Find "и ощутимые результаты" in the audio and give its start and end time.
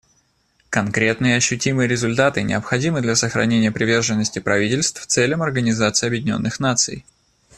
1.35-2.41